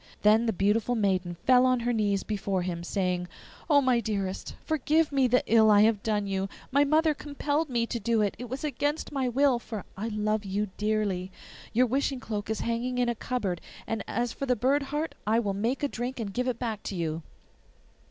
Then 0.23 0.47
the 0.47 0.51
beautiful 0.51 0.95
maiden 0.95 1.35
fell 1.45 1.63
on 1.63 1.81
her 1.81 1.93
knees 1.93 2.23
before 2.23 2.63
him, 2.63 2.83
saying, 2.83 3.27
'Oh, 3.69 3.81
my 3.81 3.99
dearest, 3.99 4.55
forgive 4.65 5.11
me 5.11 5.27
the 5.27 5.43
ill 5.45 5.69
I 5.69 5.81
have 5.81 6.01
done 6.01 6.25
you! 6.25 6.49
My 6.71 6.83
mother 6.83 7.13
compelled 7.13 7.69
me 7.69 7.85
to 7.85 7.99
do 7.99 8.23
it; 8.23 8.33
it 8.39 8.49
was 8.49 8.63
against 8.63 9.11
my 9.11 9.29
will, 9.29 9.59
for 9.59 9.85
I 9.95 10.07
love 10.07 10.43
you 10.43 10.69
dearly. 10.75 11.31
Your 11.71 11.85
wishing 11.85 12.19
cloak 12.19 12.49
is 12.49 12.61
hanging 12.61 12.97
in 12.97 13.09
a 13.09 13.13
cupboard, 13.15 13.61
and 13.85 14.03
as 14.07 14.33
for 14.33 14.47
the 14.47 14.55
bird 14.55 14.81
heart 14.81 15.13
I 15.27 15.37
will 15.37 15.53
make 15.53 15.83
a 15.83 15.87
drink 15.87 16.19
and 16.19 16.33
give 16.33 16.47
it 16.47 16.57
back 16.57 16.81
to 16.85 16.95
you. 16.95 17.21